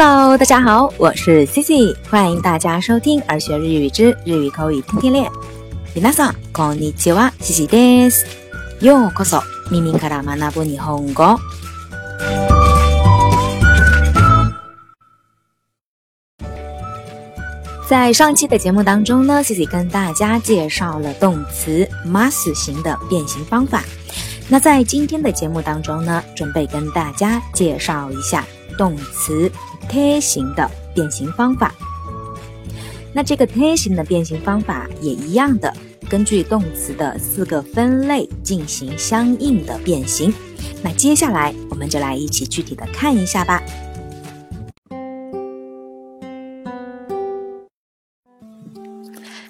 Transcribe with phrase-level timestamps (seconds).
[0.00, 5.28] Hello，大家好，我是 Cici，欢迎大家收听《儿学日语之日语口语天天练》。
[6.00, 8.24] Inasa konichiwa, c i i です。
[8.80, 11.36] ようこそ、耳から学ぶ日本語。
[17.88, 23.82] 在上期的节目当中呢，Cici 跟大家介绍了动词 masu 型的变形方法。
[24.48, 28.44] 那在今天的节目当中呢，准备跟大家介绍一下
[28.78, 29.50] 动词。
[29.88, 31.74] T 型的变形方法，
[33.14, 35.72] 那这个 T 型的变形方法也一样的，
[36.10, 40.32] 根据动词的四个分类进行相应的变形。
[40.82, 43.62] 那接下来，我们就来一起具体的看一下吧。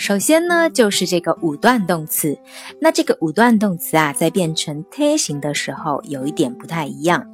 [0.00, 2.38] 首先呢，就是这个五段动词。
[2.80, 7.26] 那这个五段动词啊，在变成 T 型的时候，有一点不太一样，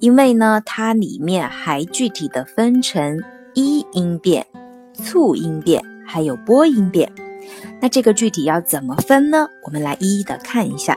[0.00, 3.22] 因为呢，它里面还具体的分成
[3.52, 4.46] 一音变、
[4.94, 7.12] 促音变还有波音变。
[7.82, 9.46] 那这个具体要怎么分呢？
[9.66, 10.96] 我们来一一的看一下。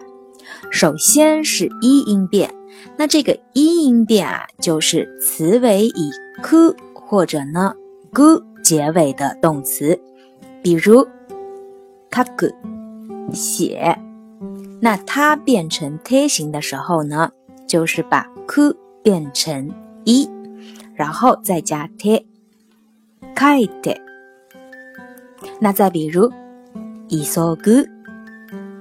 [0.72, 2.50] 首先是一音变，
[2.96, 7.74] 那这个一音变啊，就是词尾以 ku 或者呢
[8.14, 10.00] gu 结尾的动词。
[10.62, 11.08] 比如，
[12.10, 12.46] 卡古
[13.34, 13.98] 写，
[14.82, 17.32] 那它变成 t 形的时候呢，
[17.66, 18.62] 就是把 k
[19.02, 19.70] 变成
[20.04, 20.30] 一，
[20.94, 22.28] 然后再加 t，
[23.34, 23.96] 开的。
[25.62, 26.30] 那再比如，
[27.08, 27.88] 一そぐ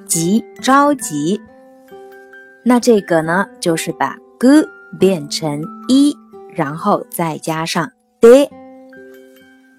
[0.05, 1.41] 急着急，
[2.65, 4.49] 那这个呢，就是把 g
[4.99, 6.17] 变成一，
[6.53, 7.89] 然后再加上
[8.21, 8.49] de，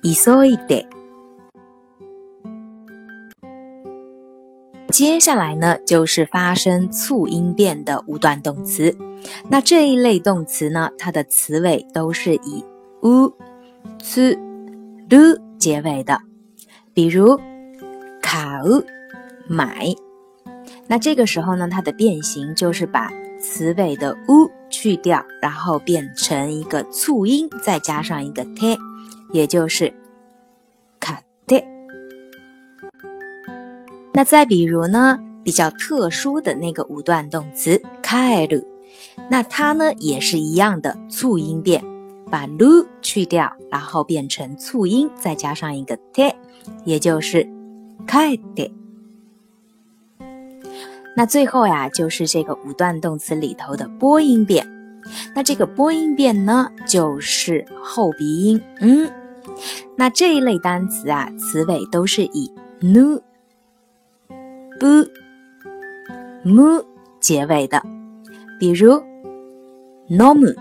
[0.01, 0.98] いそいで。
[4.91, 8.95] 接下来呢，就是发生促音变的五段动词。
[9.47, 12.65] 那这一类动词呢，它的词尾都是以
[13.03, 13.31] u、
[14.01, 14.37] z、
[15.09, 16.19] lu 结尾的。
[16.93, 17.39] 比如
[18.21, 18.83] “卡 u”
[19.47, 19.93] 买。
[20.87, 28.75] 那这个时候呢，它的变形就是把词尾的 u 去掉，然后变成一个促音，再加上一个 t，
[29.31, 29.93] 也就是。
[34.13, 38.65] 那再比如呢，比较特殊的那个五段动词开路，
[39.29, 41.83] 那它呢也是一样的促音变，
[42.29, 46.33] 把路去掉，然后变成促音，再加上一个 t，
[46.85, 47.47] 也就是
[48.07, 48.71] 开的。
[51.15, 54.65] 那最后呀，就是这个五段动词里头的播音变。
[55.35, 58.61] 那这个播音变呢，就是后鼻音。
[58.79, 59.09] 嗯，
[59.95, 63.19] 那这一类单词啊，词尾都是以 nu。
[64.79, 65.11] b
[66.43, 66.81] m
[67.19, 67.83] 结尾的，
[68.57, 68.93] 比如
[70.09, 70.55] nomu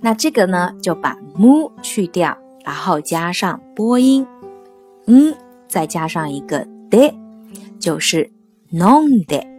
[0.00, 4.26] 那这个呢就把 m 去掉，然后加上播音，
[5.06, 5.32] 嗯，
[5.68, 7.14] 再加上一个 de，
[7.78, 8.28] 就是
[8.72, 9.53] nonde。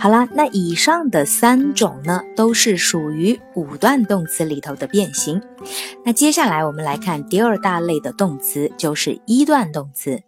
[0.00, 5.42] 好了，那以上的三种呢，都是属于五段动词里头的变形。
[6.04, 10.22] 那接下来我们来看第二大类的动词，就是一段动词。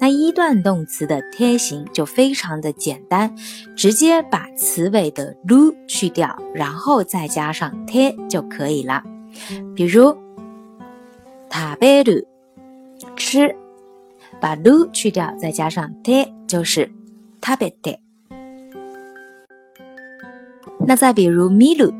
[0.00, 3.32] 那一段动词的贴形就非常的简单，
[3.76, 9.04] 直接把词尾的 u 去掉，然后再加上 t 就可以了。
[9.76, 10.10] 比如
[11.48, 13.54] t a b e u 吃，
[14.40, 16.92] 把 u 去掉，再加上 t 就是
[17.40, 17.98] t a b e t
[20.86, 21.92] 那再比如 milu，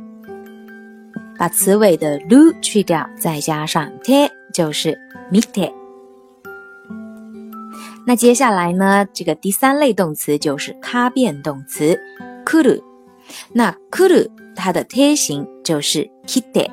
[1.39, 4.91] 把词尾的 lu 去掉，再加上 te 就是
[5.31, 5.71] m 米 te。
[8.05, 9.07] 那接下来呢？
[9.13, 11.99] 这个第三类动词就是他变动词
[12.45, 12.81] kuu r。
[13.53, 16.69] 那 kuu r 它的 t 形就是 kite。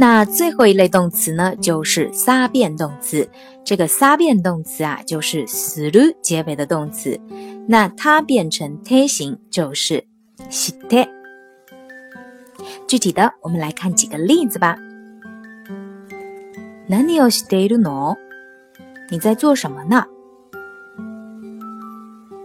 [0.00, 3.28] 那最后一类动词呢，就是撒变动词。
[3.64, 7.20] 这个撒变动词啊，就是 ru 结尾的动词。
[7.66, 10.07] 那它变成 t 形就是。
[10.50, 11.08] して，
[12.88, 14.76] 具体的，我们来看几个例子吧。
[16.88, 18.16] 何をしているの？
[19.10, 20.06] 你在做什么呢？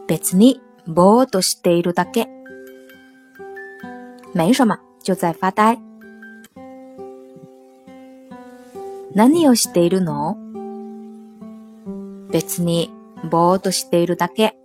[0.07, 2.27] 別にぼーっとしているだけ。
[4.33, 5.77] 没什么，就在发呆。
[9.15, 10.37] 何をしているの？
[12.31, 12.89] 別に
[13.29, 14.57] ぼーっとしているだけ。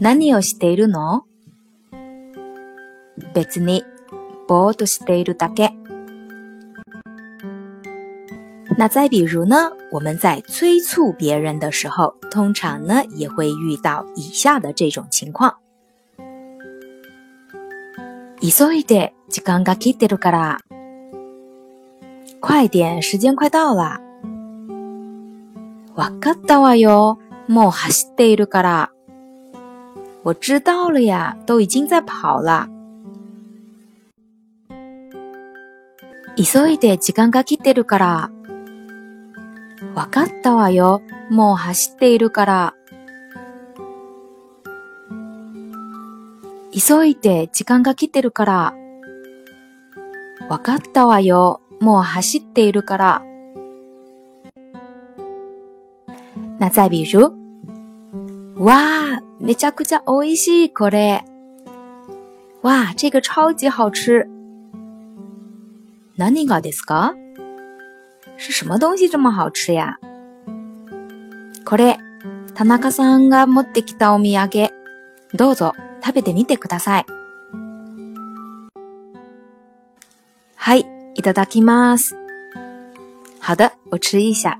[0.00, 1.24] 何をしているの
[3.34, 3.82] 別に、
[4.46, 5.72] ぼーっとしているだけ。
[8.78, 15.52] 那再比如呢，我们在催促别人的时候，通常呢也会遇到以下的这种情况：
[18.38, 20.58] 急いで時間が切ってるから。
[22.40, 23.98] 快点，时间快到了。
[25.96, 27.18] わかったわよ、
[27.48, 28.90] もう走っているから。
[30.28, 32.68] 我知道了呀，都已经在跑了。
[36.36, 38.30] 急いで時間が来てるから。
[39.94, 41.00] わかったわよ。
[41.30, 42.74] もう走っているから。
[46.72, 48.74] 急いで時間が来てるから。
[50.50, 51.62] わかったわよ。
[51.80, 53.22] もう走っているから。
[56.58, 57.32] 那再比如，
[58.58, 61.22] 哇，那叫个叫欧西可的，
[62.62, 64.28] 哇，这个超级好吃。
[66.16, 67.14] 那你搞的是个？
[68.36, 69.96] 是什么东西这么好吃呀？
[71.64, 71.96] 可的，
[72.54, 74.68] 他那可上个没得到米呀个。
[75.36, 77.06] どうぞ、食べてみてください。
[80.56, 82.16] はい、いただきます。
[83.38, 84.58] 好的，我吃一下。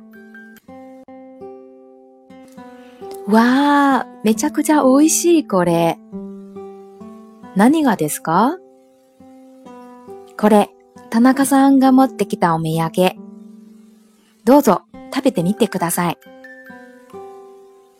[3.28, 5.98] わー、めちゃくちゃ美味しいこれ。
[7.56, 8.56] 何がですか
[10.38, 10.70] これ、
[11.10, 13.12] 田中さんが持ってきたお土産。
[14.46, 14.80] どうぞ
[15.14, 16.16] 食べてみてください。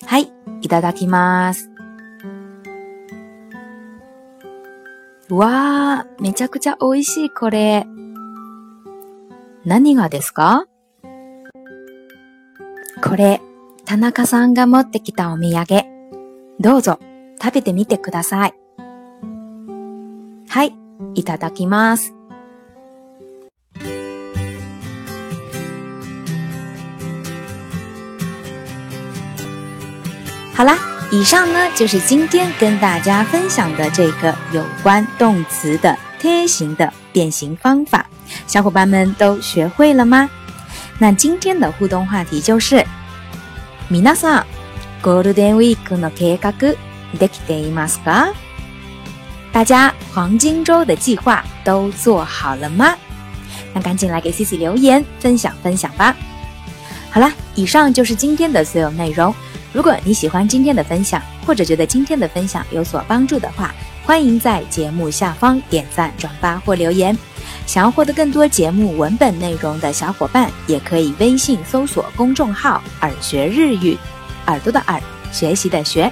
[0.07, 0.33] はい、
[0.63, 1.69] いただきます。
[5.29, 7.85] わー、めちゃくちゃ美味しいこれ。
[9.67, 10.65] 何がですか
[13.07, 13.43] これ、
[13.89, 15.67] 田中さんが持ってきたお土産。
[16.61, 16.99] どうぞ、
[17.43, 18.55] 食べてみてください。
[20.51, 20.75] はい、
[21.15, 22.13] いただきます。
[30.55, 30.75] 好啦，
[31.11, 38.05] 以上呢就是今天跟大家分享的这个有关动词的贴形的变形方法。
[38.47, 40.29] 小伙伴们都学会了吗？
[41.01, 42.85] 那今天的互动话题就是。
[43.91, 44.47] 皆さん、
[45.03, 46.53] ゴールデンウィークの計画
[47.19, 48.35] できていますか？
[49.55, 52.95] 大家黄金周的计划都做好了吗？
[53.73, 56.15] 那赶紧来给 Cici 留言分享分享吧！
[57.11, 59.35] 好了，以上就是今天的所有内容。
[59.73, 63.75] 如果你喜欢今天的分享，或者觉得今天的分享有所帮助的话，
[64.05, 67.17] 欢迎在节目下方点赞、转发或留言。
[67.69, 73.95] 想要获得更多节目文本内容的小伙伴，也可以微信搜索公众号“耳学日语”，
[74.49, 74.99] 耳朵的耳，
[75.33, 76.11] 学习的学。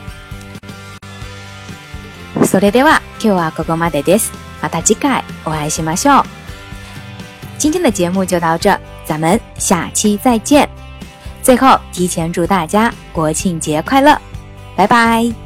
[2.43, 4.29] それでは今日はここまでです。
[4.61, 6.25] また次回お会いしましょう。
[7.59, 10.69] 今天的节目就到这，咱们下期再见。
[11.43, 14.15] 最后，提前祝大家国庆节快乐，
[14.77, 15.46] 拜拜。